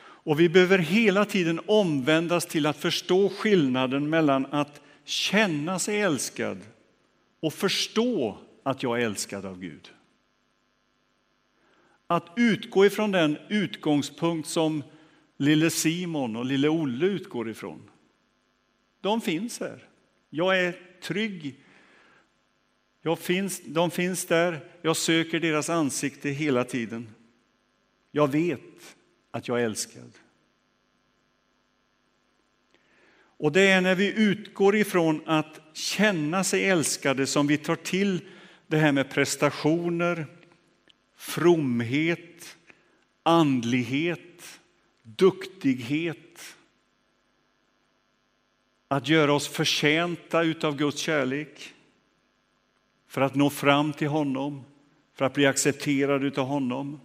Och 0.00 0.40
vi 0.40 0.48
behöver 0.48 0.78
hela 0.78 1.24
tiden 1.24 1.60
omvändas 1.66 2.46
till 2.46 2.66
att 2.66 2.76
förstå 2.76 3.28
skillnaden 3.28 4.10
mellan 4.10 4.46
att 4.46 4.80
känna 5.04 5.78
sig 5.78 6.00
älskad 6.00 6.58
och 7.40 7.54
förstå 7.54 8.38
att 8.68 8.82
jag 8.82 9.00
är 9.00 9.04
älskad 9.04 9.46
av 9.46 9.60
Gud. 9.60 9.92
Att 12.06 12.32
utgå 12.36 12.86
ifrån 12.86 13.12
den 13.12 13.38
utgångspunkt 13.48 14.48
som 14.48 14.82
lille 15.36 15.70
Simon 15.70 16.36
och 16.36 16.44
lille 16.44 16.68
Olle 16.68 17.06
utgår 17.06 17.50
ifrån. 17.50 17.90
De 19.00 19.20
finns 19.20 19.60
här. 19.60 19.88
Jag 20.30 20.60
är 20.60 20.80
trygg. 21.02 21.64
Jag 23.02 23.18
finns, 23.18 23.62
de 23.64 23.90
finns 23.90 24.26
där. 24.26 24.60
Jag 24.82 24.96
söker 24.96 25.40
deras 25.40 25.70
ansikte 25.70 26.28
hela 26.28 26.64
tiden. 26.64 27.08
Jag 28.10 28.32
vet 28.32 28.96
att 29.30 29.48
jag 29.48 29.60
är 29.60 29.64
älskad. 29.64 30.12
Och 33.20 33.52
det 33.52 33.70
är 33.70 33.80
när 33.80 33.94
vi 33.94 34.12
utgår 34.22 34.76
ifrån 34.76 35.22
att 35.26 35.60
känna 35.72 36.44
sig 36.44 36.64
älskade 36.64 37.26
som 37.26 37.46
vi 37.46 37.56
tar 37.56 37.76
till 37.76 38.20
det 38.68 38.76
här 38.76 38.92
med 38.92 39.10
prestationer, 39.10 40.26
fromhet, 41.16 42.56
andlighet, 43.22 44.60
duktighet. 45.02 46.56
Att 48.88 49.08
göra 49.08 49.32
oss 49.32 49.48
förtjänta 49.48 50.38
av 50.38 50.76
Guds 50.76 50.98
kärlek 50.98 51.74
för 53.06 53.20
att 53.20 53.34
nå 53.34 53.50
fram 53.50 53.92
till 53.92 54.08
honom, 54.08 54.64
för 55.14 55.24
att 55.24 55.34
bli 55.34 55.46
accepterad 55.46 56.38
av 56.38 56.46
honom. 56.46 57.00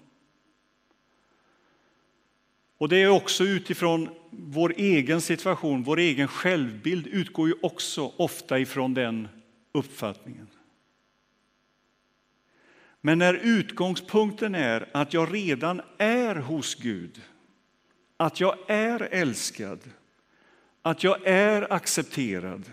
Och 2.77 2.89
det 2.89 3.01
är 3.01 3.09
också 3.09 3.43
utifrån 3.43 4.09
vår 4.29 4.73
egen 4.77 5.21
situation, 5.21 5.83
vår 5.83 5.99
egen 5.99 6.27
självbild 6.27 7.07
utgår 7.07 7.47
ju 7.47 7.53
också 7.61 8.13
ofta 8.17 8.59
ifrån 8.59 8.93
den 8.93 9.27
uppfattningen. 9.71 10.47
Men 13.05 13.17
när 13.17 13.33
utgångspunkten 13.33 14.55
är 14.55 14.89
att 14.91 15.13
jag 15.13 15.33
redan 15.33 15.81
är 15.97 16.35
hos 16.35 16.75
Gud, 16.75 17.21
att 18.17 18.39
jag 18.39 18.55
är 18.67 18.99
älskad, 19.11 19.79
att 20.81 21.03
jag 21.03 21.27
är 21.27 21.73
accepterad. 21.73 22.71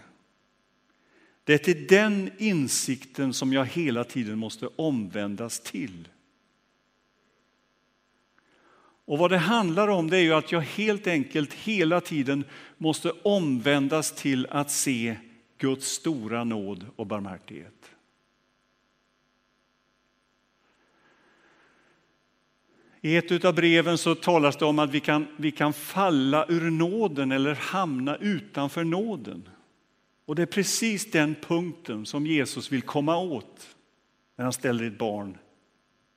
Det 1.44 1.54
är 1.54 1.58
till 1.58 1.86
den 1.86 2.30
insikten 2.38 3.32
som 3.32 3.52
jag 3.52 3.64
hela 3.64 4.04
tiden 4.04 4.38
måste 4.38 4.68
omvändas 4.76 5.60
till. 5.60 6.08
Och 9.04 9.18
vad 9.18 9.30
det 9.30 9.38
handlar 9.38 9.88
om 9.88 10.10
det 10.10 10.16
är 10.16 10.22
ju 10.22 10.34
att 10.34 10.52
jag 10.52 10.60
helt 10.60 11.06
enkelt 11.06 11.54
hela 11.54 12.00
tiden 12.00 12.44
måste 12.78 13.10
omvändas 13.10 14.12
till 14.12 14.46
att 14.50 14.70
se 14.70 15.16
Guds 15.58 15.86
stora 15.86 16.44
nåd 16.44 16.86
och 16.96 17.06
barmhärtighet. 17.06 17.90
I 23.00 23.16
ett 23.16 23.44
av 23.44 23.54
breven 23.54 23.98
så 23.98 24.14
talas 24.14 24.56
det 24.56 24.64
om 24.64 24.78
att 24.78 24.90
vi 24.90 25.00
kan, 25.00 25.26
vi 25.36 25.50
kan 25.50 25.72
falla 25.72 26.46
ur 26.48 26.70
nåden 26.70 27.32
eller 27.32 27.54
hamna 27.54 28.16
utanför 28.16 28.84
nåden. 28.84 29.48
Och 30.24 30.34
det 30.34 30.42
är 30.42 30.46
precis 30.46 31.10
den 31.10 31.34
punkten 31.34 32.06
som 32.06 32.26
Jesus 32.26 32.72
vill 32.72 32.82
komma 32.82 33.16
åt 33.16 33.76
när 34.36 34.44
han 34.44 34.52
ställer 34.52 34.84
ett 34.84 34.98
barn 34.98 35.38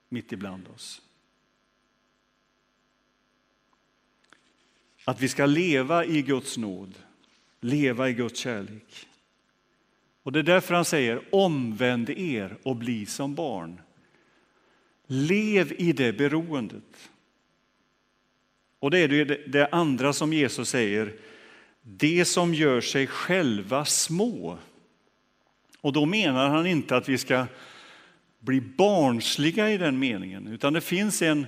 mitt 0.09 0.31
ibland 0.31 0.67
oss. 0.75 1.01
Att 5.05 5.21
vi 5.21 5.29
ska 5.29 5.45
leva 5.45 6.05
i 6.05 6.21
Guds 6.21 6.57
nåd, 6.57 6.93
leva 7.59 8.09
i 8.09 8.13
Guds 8.13 8.39
kärlek. 8.39 9.07
Och 10.23 10.31
det 10.31 10.39
är 10.39 10.43
därför 10.43 10.75
han 10.75 10.85
säger 10.85 11.21
omvänd 11.31 12.09
er 12.09 12.57
och 12.63 12.75
bli 12.75 13.05
som 13.05 13.35
barn. 13.35 13.81
Lev 15.13 15.73
i 15.77 15.93
det 15.93 16.13
beroendet. 16.13 17.09
Och 18.79 18.91
det 18.91 18.99
är 18.99 19.47
det, 19.47 19.67
andra 19.71 20.13
som 20.13 20.33
Jesus 20.33 20.69
säger, 20.69 21.13
det 21.81 22.25
som 22.25 22.53
gör 22.53 22.81
sig 22.81 23.07
själva 23.07 23.85
små. 23.85 24.57
Och 25.81 25.93
då 25.93 26.05
menar 26.05 26.49
han 26.49 26.67
inte 26.67 26.95
att 26.97 27.09
vi 27.09 27.17
ska 27.17 27.45
bli 28.39 28.61
barnsliga 28.61 29.71
i 29.71 29.77
den 29.77 29.99
meningen, 29.99 30.47
utan 30.47 30.73
det 30.73 30.81
finns 30.81 31.21
en, 31.21 31.45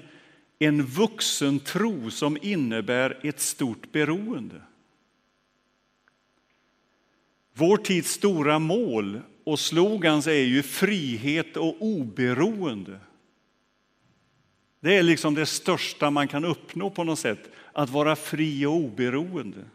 en 0.60 0.86
vuxen 0.86 1.60
tro 1.60 2.12
som 2.12 2.38
innebär 2.42 3.20
ett 3.24 3.40
stort 3.40 3.92
beroende. 3.92 4.62
Vår 7.54 7.78
tids 7.78 8.12
stora 8.12 8.60
mål 8.60 9.22
och 9.44 9.60
slogans 9.60 10.28
är 10.28 10.34
ju 10.34 10.64
frihet 10.64 11.58
och 11.58 11.76
oberoende. 11.80 13.00
Det 14.86 14.98
är 14.98 15.04
liksom 15.04 15.34
det 15.36 15.46
största 15.46 16.10
man 16.10 16.28
kan 16.28 16.46
uppnå 16.46 16.90
på 16.90 17.04
något 17.04 17.20
sätt, 17.20 17.50
att 17.74 17.90
vara 17.90 18.16
fri 18.16 18.66
och 18.66 18.76
oberoende. 18.76 19.66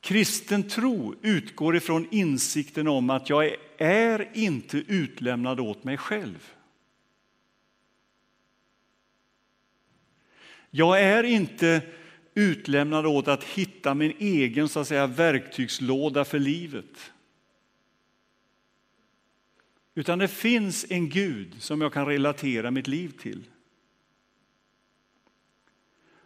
Kristen 0.00 0.68
tro 0.68 1.14
utgår 1.22 1.76
ifrån 1.76 2.08
insikten 2.10 2.88
om 2.88 3.10
att 3.10 3.30
jag 3.30 3.56
är 3.78 4.28
inte 4.32 4.78
utlämnad 4.78 5.60
åt 5.60 5.84
mig 5.84 5.96
själv. 5.96 6.52
Jag 10.70 11.00
är 11.00 11.22
inte 11.22 11.80
utlämnad 12.34 13.06
åt 13.06 13.28
att 13.28 13.44
hitta 13.44 13.94
min 13.94 14.16
egen 14.18 14.68
så 14.68 14.80
att 14.80 14.88
säga, 14.88 15.06
verktygslåda 15.06 16.24
för 16.24 16.38
livet. 16.38 17.11
Utan 19.94 20.18
det 20.18 20.28
finns 20.28 20.86
en 20.88 21.08
Gud 21.08 21.62
som 21.62 21.80
jag 21.80 21.92
kan 21.92 22.06
relatera 22.06 22.70
mitt 22.70 22.88
liv 22.88 23.18
till. 23.20 23.44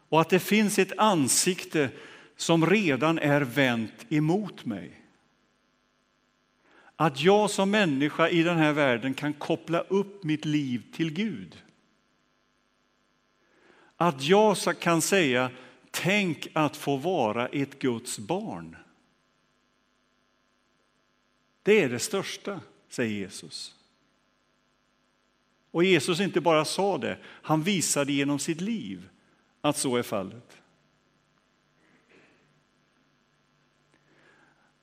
Och 0.08 0.20
att 0.20 0.30
det 0.30 0.40
finns 0.40 0.78
ett 0.78 0.98
ansikte 0.98 1.90
som 2.36 2.66
redan 2.66 3.18
är 3.18 3.40
vänt 3.40 4.06
emot 4.08 4.64
mig. 4.64 5.02
Att 6.96 7.20
jag 7.20 7.50
som 7.50 7.70
människa 7.70 8.28
i 8.28 8.42
den 8.42 8.56
här 8.56 8.72
världen 8.72 9.14
kan 9.14 9.32
koppla 9.32 9.80
upp 9.80 10.24
mitt 10.24 10.44
liv 10.44 10.82
till 10.94 11.12
Gud. 11.12 11.62
Att 13.96 14.22
jag 14.22 14.56
kan 14.80 15.02
säga, 15.02 15.50
tänk 15.90 16.48
att 16.52 16.76
få 16.76 16.96
vara 16.96 17.48
ett 17.48 17.78
Guds 17.78 18.18
barn. 18.18 18.76
Det 21.62 21.82
är 21.82 21.88
det 21.88 21.98
största 21.98 22.60
säger 22.88 23.14
Jesus. 23.14 23.74
Och 25.70 25.84
Jesus 25.84 26.20
inte 26.20 26.40
bara 26.40 26.64
sa 26.64 26.98
det, 26.98 27.18
han 27.24 27.62
visade 27.62 28.12
genom 28.12 28.38
sitt 28.38 28.60
liv 28.60 29.08
att 29.60 29.76
så 29.76 29.96
är 29.96 30.02
fallet. 30.02 30.62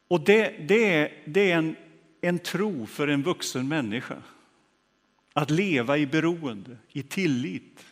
Och 0.08 0.22
det, 0.22 0.68
det 0.68 0.94
är, 0.94 1.24
det 1.26 1.52
är 1.52 1.58
en, 1.58 1.76
en 2.22 2.40
tro 2.40 2.86
för 2.86 3.08
en 3.08 3.24
vuxen 3.24 3.68
människa. 3.68 4.24
Att 5.34 5.50
leva 5.50 5.98
i 5.98 6.06
beroende, 6.06 6.78
i 6.90 7.04
tillit. 7.04 7.86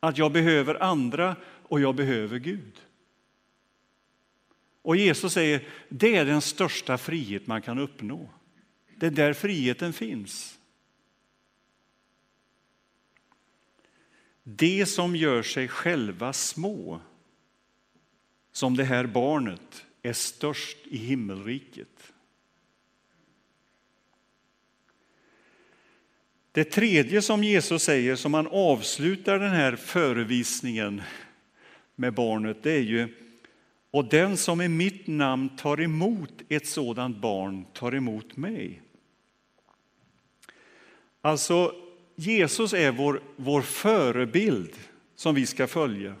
Att 0.00 0.18
jag 0.18 0.32
behöver 0.32 0.82
andra 0.82 1.36
och 1.44 1.80
jag 1.80 1.94
behöver 1.94 2.38
Gud. 2.38 2.80
Och 4.82 4.96
Jesus 4.96 5.32
säger 5.32 5.68
det 5.88 6.16
är 6.16 6.24
den 6.24 6.40
största 6.40 6.98
frihet 6.98 7.46
man 7.46 7.62
kan 7.62 7.78
uppnå. 7.78 8.30
Det 8.96 9.06
är 9.06 9.10
där 9.10 9.32
friheten 9.32 9.92
finns. 9.92 10.58
Det 14.42 14.86
som 14.86 15.16
gör 15.16 15.42
sig 15.42 15.68
själva 15.68 16.32
små, 16.32 17.00
som 18.52 18.76
det 18.76 18.84
här 18.84 19.06
barnet, 19.06 19.84
är 20.02 20.12
störst 20.12 20.76
i 20.84 20.96
himmelriket. 20.96 22.12
Det 26.52 26.64
tredje 26.64 27.22
som 27.22 27.44
Jesus 27.44 27.82
säger, 27.82 28.16
som 28.16 28.34
han 28.34 28.46
avslutar 28.46 29.38
den 29.38 29.50
här 29.50 29.76
förevisningen 29.76 31.02
med 31.94 32.14
barnet, 32.14 32.62
det 32.62 32.72
är 32.72 32.82
ju 32.82 33.08
och 33.92 34.04
den 34.04 34.36
som 34.36 34.60
i 34.60 34.68
mitt 34.68 35.06
namn 35.06 35.56
tar 35.56 35.80
emot 35.80 36.32
ett 36.48 36.66
sådant 36.66 37.16
barn 37.16 37.64
tar 37.72 37.94
emot 37.94 38.36
mig. 38.36 38.82
Alltså, 41.20 41.74
Jesus 42.14 42.72
är 42.72 42.92
vår, 42.92 43.22
vår 43.36 43.62
förebild 43.62 44.74
som 45.14 45.34
vi 45.34 45.46
ska 45.46 45.66
följa. 45.66 46.14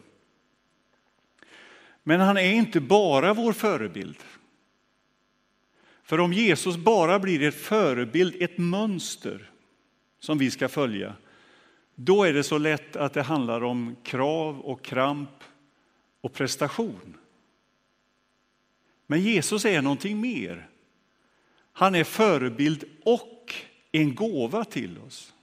Men 2.02 2.20
han 2.20 2.36
är 2.36 2.52
inte 2.52 2.80
bara 2.80 3.34
vår 3.34 3.52
förebild. 3.52 4.18
För 6.02 6.20
om 6.20 6.32
Jesus 6.32 6.76
bara 6.76 7.18
blir 7.18 7.42
ett 7.42 7.54
förebild, 7.54 8.42
ett 8.42 8.58
mönster 8.58 9.50
som 10.18 10.38
vi 10.38 10.50
ska 10.50 10.68
följa, 10.68 11.14
då 11.94 12.24
är 12.24 12.32
det 12.32 12.42
så 12.42 12.58
lätt 12.58 12.96
att 12.96 13.12
det 13.12 13.22
handlar 13.22 13.64
om 13.64 13.96
krav 14.02 14.60
och 14.60 14.84
kramp 14.84 15.44
och 16.20 16.32
prestation. 16.32 17.16
Men 19.12 19.20
Jesus 19.20 19.64
är 19.64 19.82
någonting 19.82 20.20
mer. 20.20 20.68
Han 21.72 21.94
är 21.94 22.04
förebild 22.04 22.84
och 23.04 23.54
en 23.90 24.14
gåva 24.14 24.64
till 24.64 24.98
oss. 24.98 25.34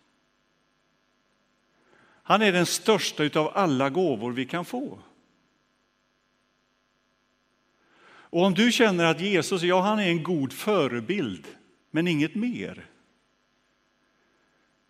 Han 2.01 2.41
är 2.41 2.51
den 2.51 2.65
största 2.65 3.39
av 3.39 3.51
alla 3.57 3.89
gåvor 3.89 4.31
vi 4.31 4.45
kan 4.45 4.65
få. 4.65 4.99
Och 8.01 8.43
om 8.43 8.53
du 8.53 8.71
känner 8.71 9.05
att 9.05 9.21
Jesus 9.21 9.61
ja, 9.61 9.81
han 9.81 9.99
är 9.99 10.09
en 10.09 10.23
god 10.23 10.53
förebild, 10.53 11.47
men 11.91 12.07
inget 12.07 12.35
mer, 12.35 12.85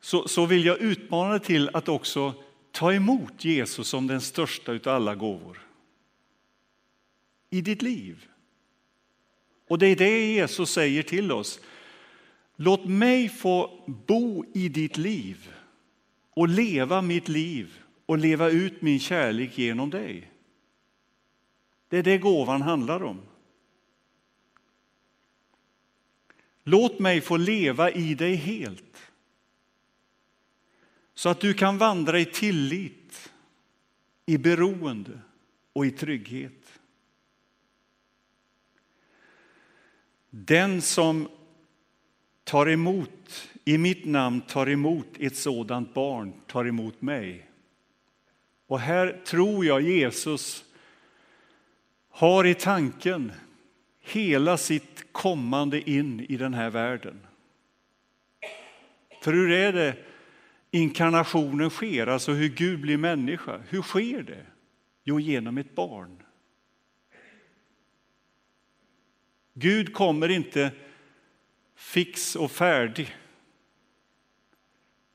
så, 0.01 0.27
så 0.27 0.45
vill 0.45 0.65
jag 0.65 0.77
utmana 0.77 1.29
dig 1.29 1.39
till 1.39 1.69
att 1.73 1.89
också 1.89 2.33
ta 2.71 2.93
emot 2.93 3.45
Jesus 3.45 3.87
som 3.87 4.07
den 4.07 4.21
största 4.21 4.71
av 4.71 4.87
alla 4.87 5.15
gåvor 5.15 5.67
i 7.49 7.61
ditt 7.61 7.81
liv. 7.81 8.25
Och 9.69 9.79
det 9.79 9.87
är 9.87 9.95
det 9.95 10.33
Jesus 10.33 10.71
säger 10.71 11.03
till 11.03 11.31
oss. 11.31 11.59
Låt 12.55 12.85
mig 12.85 13.29
få 13.29 13.83
bo 14.07 14.45
i 14.53 14.69
ditt 14.69 14.97
liv 14.97 15.53
och 16.29 16.47
leva 16.47 17.01
mitt 17.01 17.27
liv 17.27 17.79
och 18.05 18.17
leva 18.17 18.49
ut 18.49 18.81
min 18.81 18.99
kärlek 18.99 19.57
genom 19.57 19.89
dig. 19.89 20.31
Det 21.87 21.97
är 21.97 22.03
det 22.03 22.17
gåvan 22.17 22.61
handlar 22.61 23.03
om. 23.03 23.21
Låt 26.63 26.99
mig 26.99 27.21
få 27.21 27.37
leva 27.37 27.91
i 27.91 28.15
dig 28.15 28.35
helt 28.35 29.11
så 31.13 31.29
att 31.29 31.41
du 31.41 31.53
kan 31.53 31.77
vandra 31.77 32.19
i 32.19 32.25
tillit, 32.25 33.31
i 34.25 34.37
beroende 34.37 35.19
och 35.73 35.85
i 35.85 35.91
trygghet. 35.91 36.78
Den 40.29 40.81
som 40.81 41.27
tar 42.43 42.69
emot, 42.69 43.49
i 43.65 43.77
mitt 43.77 44.05
namn 44.05 44.41
tar 44.41 44.69
emot 44.69 45.07
ett 45.19 45.35
sådant 45.35 45.93
barn, 45.93 46.33
tar 46.47 46.65
emot 46.65 47.01
mig. 47.01 47.49
Och 48.67 48.79
här 48.79 49.21
tror 49.25 49.65
jag 49.65 49.81
Jesus 49.81 50.63
har 52.09 52.45
i 52.45 52.53
tanken 52.53 53.31
hela 53.99 54.57
sitt 54.57 55.05
kommande 55.11 55.89
in 55.89 56.19
i 56.19 56.37
den 56.37 56.53
här 56.53 56.69
världen. 56.69 57.19
För 59.21 59.33
hur 59.33 59.51
är 59.51 59.73
det 59.73 59.95
inkarnationen 60.71 61.69
sker, 61.69 62.07
alltså 62.07 62.31
hur 62.31 62.49
Gud 62.49 62.81
blir 62.81 62.97
människa. 62.97 63.59
Hur 63.69 63.81
sker 63.81 64.23
det? 64.23 64.45
Jo, 65.03 65.19
genom 65.19 65.57
ett 65.57 65.75
barn. 65.75 66.23
Gud 69.59 69.93
kommer 69.93 70.29
inte 70.29 70.71
fix 71.75 72.35
och 72.35 72.51
färdig. 72.51 73.15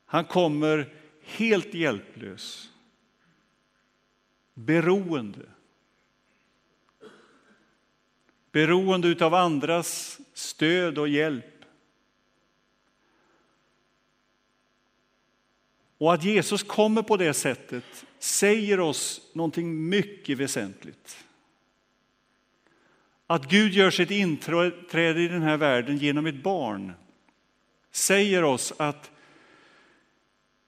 Han 0.05 0.25
kommer 0.25 0.93
helt 1.21 1.73
hjälplös, 1.73 2.69
beroende. 4.53 5.45
Beroende 8.51 9.25
av 9.25 9.33
andras 9.33 10.19
stöd 10.33 10.97
och 10.97 11.07
hjälp. 11.07 11.65
Och 15.97 16.13
att 16.13 16.23
Jesus 16.23 16.63
kommer 16.63 17.01
på 17.01 17.17
det 17.17 17.33
sättet 17.33 18.05
säger 18.19 18.79
oss 18.79 19.21
någonting 19.33 19.89
mycket 19.89 20.37
väsentligt. 20.37 21.24
Att 23.27 23.49
Gud 23.49 23.73
gör 23.73 23.91
sitt 23.91 24.11
inträde 24.11 25.21
i 25.21 25.27
den 25.27 25.41
här 25.41 25.57
världen 25.57 25.97
genom 25.97 26.25
ett 26.25 26.43
barn 26.43 26.93
säger 27.91 28.43
oss 28.43 28.73
att 28.77 29.11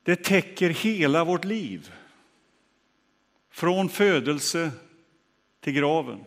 det 0.03 0.15
täcker 0.15 0.69
hela 0.69 1.23
vårt 1.23 1.45
liv. 1.45 1.91
Från 3.49 3.89
födelse 3.89 4.71
till 5.59 5.73
graven. 5.73 6.23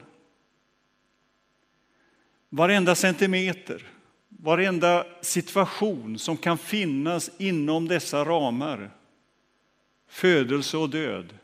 Varenda 2.49 2.95
centimeter, 2.95 3.87
varenda 4.29 5.07
situation 5.21 6.19
som 6.19 6.37
kan 6.37 6.59
finnas 6.59 7.31
inom 7.38 7.88
dessa 7.88 8.25
ramar, 8.25 8.90
födelse 10.09 10.77
och 10.77 10.90
död, 10.90 11.38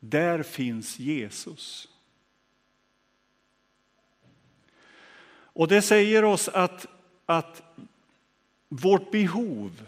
där 0.00 0.42
finns 0.42 0.98
Jesus. 0.98 1.89
Och 5.60 5.68
det 5.68 5.82
säger 5.82 6.24
oss 6.24 6.48
att, 6.48 6.86
att 7.26 7.62
vårt 8.68 9.10
behov, 9.10 9.86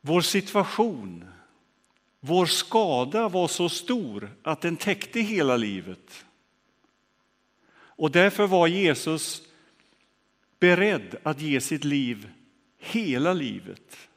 vår 0.00 0.20
situation, 0.20 1.24
vår 2.20 2.46
skada 2.46 3.28
var 3.28 3.48
så 3.48 3.68
stor 3.68 4.30
att 4.42 4.60
den 4.60 4.76
täckte 4.76 5.20
hela 5.20 5.56
livet. 5.56 6.24
Och 7.74 8.10
därför 8.10 8.46
var 8.46 8.66
Jesus 8.66 9.42
beredd 10.58 11.16
att 11.22 11.40
ge 11.40 11.60
sitt 11.60 11.84
liv 11.84 12.28
hela 12.78 13.32
livet. 13.32 14.08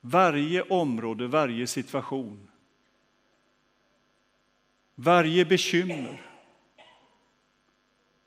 Varje 0.00 0.62
område, 0.62 1.26
varje 1.26 1.66
situation. 1.66 2.48
Varje 4.94 5.44
bekymmer. 5.44 6.35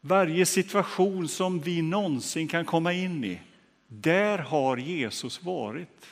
Varje 0.02 0.46
situation 0.46 1.28
som 1.28 1.60
vi 1.60 1.82
någonsin 1.82 2.48
kan 2.48 2.66
komma 2.66 2.94
in 2.94 3.24
i, 3.24 3.42
där 3.88 4.38
har 4.38 4.78
Jesus 4.78 5.44
varit. 5.44 6.06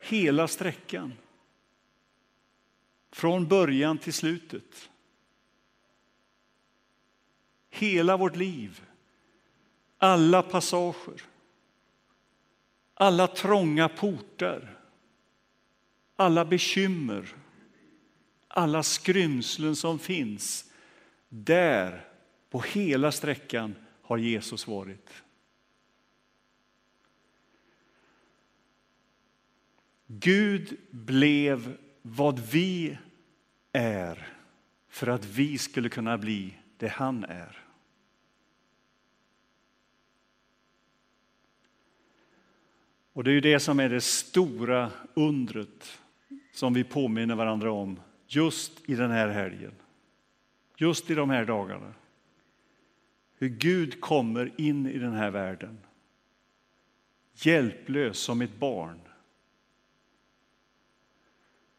Hela 0.00 0.48
sträckan. 0.48 1.12
Från 3.10 3.48
början 3.48 3.98
till 3.98 4.12
slutet. 4.12 4.90
Hela 7.70 8.16
vårt 8.16 8.36
liv, 8.36 8.82
alla 9.98 10.42
passager, 10.42 11.22
alla 12.94 13.26
trånga 13.26 13.88
portar, 13.88 14.78
alla 16.16 16.44
bekymmer, 16.44 17.34
alla 18.48 18.82
skrymslen 18.82 19.76
som 19.76 19.98
finns 19.98 20.72
där, 21.28 22.08
på 22.50 22.60
hela 22.60 23.12
sträckan, 23.12 23.74
har 24.02 24.18
Jesus 24.18 24.66
varit. 24.66 25.22
Gud 30.06 30.76
blev 30.90 31.76
vad 32.02 32.38
vi 32.38 32.98
är 33.72 34.28
för 34.88 35.06
att 35.06 35.24
vi 35.24 35.58
skulle 35.58 35.88
kunna 35.88 36.18
bli 36.18 36.54
det 36.76 36.88
han 36.88 37.24
är. 37.24 37.62
Och 43.12 43.24
det 43.24 43.30
är 43.30 43.34
ju 43.34 43.40
det 43.40 43.60
som 43.60 43.80
är 43.80 43.88
det 43.88 44.00
stora 44.00 44.90
undret 45.14 46.00
som 46.52 46.74
vi 46.74 46.84
påminner 46.84 47.34
varandra 47.34 47.72
om 47.72 48.00
just 48.26 48.90
i 48.90 48.94
den 48.94 49.10
här 49.10 49.28
helgen 49.28 49.74
just 50.76 51.10
i 51.10 51.14
de 51.14 51.30
här 51.30 51.44
dagarna. 51.44 51.94
Hur 53.38 53.48
Gud 53.48 54.00
kommer 54.00 54.60
in 54.60 54.86
i 54.86 54.98
den 54.98 55.12
här 55.12 55.30
världen, 55.30 55.78
hjälplös 57.34 58.18
som 58.18 58.42
ett 58.42 58.56
barn. 58.56 59.00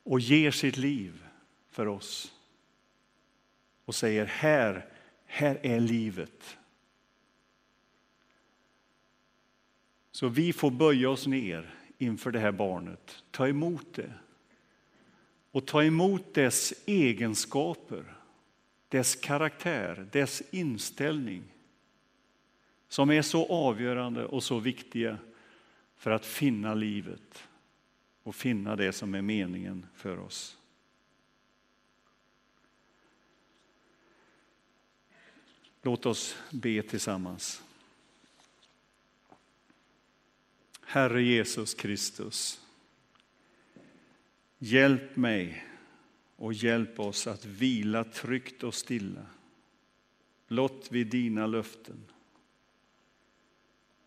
Och 0.03 0.19
ger 0.19 0.51
sitt 0.51 0.77
liv 0.77 1.23
för 1.69 1.87
oss. 1.87 2.33
Och 3.85 3.95
säger 3.95 4.25
här, 4.25 4.85
här 5.25 5.59
är 5.63 5.79
livet. 5.79 6.57
Så 10.11 10.27
vi 10.27 10.53
får 10.53 10.71
böja 10.71 11.09
oss 11.09 11.27
ner 11.27 11.75
inför 11.97 12.31
det 12.31 12.39
här 12.39 12.51
barnet, 12.51 13.23
ta 13.31 13.47
emot 13.47 13.93
det. 13.93 14.13
Och 15.51 15.65
ta 15.65 15.83
emot 15.83 16.33
dess 16.33 16.73
egenskaper 16.85 18.16
dess 18.89 19.15
karaktär, 19.15 20.09
dess 20.11 20.41
inställning 20.51 21.43
som 22.87 23.11
är 23.11 23.21
så 23.21 23.47
avgörande 23.47 24.25
och 24.25 24.43
så 24.43 24.59
viktiga 24.59 25.17
för 25.95 26.11
att 26.11 26.25
finna 26.25 26.73
livet 26.73 27.43
och 28.23 28.35
finna 28.35 28.75
det 28.75 28.93
som 28.93 29.15
är 29.15 29.21
meningen 29.21 29.85
för 29.95 30.19
oss. 30.19 30.57
Låt 35.81 36.05
oss 36.05 36.37
be 36.51 36.81
tillsammans. 36.81 37.63
Herre 40.81 41.23
Jesus 41.23 41.73
Kristus, 41.73 42.61
hjälp 44.57 45.15
mig 45.15 45.66
och 46.37 46.53
hjälp 46.53 46.99
oss 46.99 47.27
att 47.27 47.45
vila 47.45 48.03
tryggt 48.03 48.63
och 48.63 48.73
stilla, 48.73 49.25
blott 50.47 50.91
vid 50.91 51.07
dina 51.07 51.47
löften. 51.47 52.05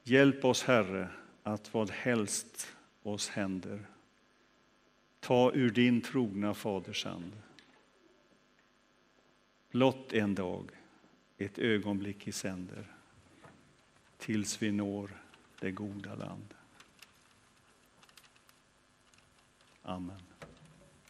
Hjälp 0.02 0.44
oss, 0.44 0.62
Herre, 0.62 1.08
att 1.42 1.74
vad 1.74 1.90
helst 1.90 2.76
oss 3.02 3.28
händer 3.28 3.86
ta 5.20 5.52
ur 5.54 5.70
din 5.70 6.00
trogna 6.00 6.54
faders 6.54 7.04
hand. 7.04 7.32
Blott 9.70 10.12
en 10.12 10.34
dag, 10.34 10.70
ett 11.38 11.58
ögonblick 11.58 12.28
i 12.28 12.32
sänder 12.32 12.86
tills 14.18 14.62
vi 14.62 14.72
når 14.72 15.10
det 15.60 15.70
goda 15.70 16.14
land. 16.14 16.54
Amen. 19.82 20.29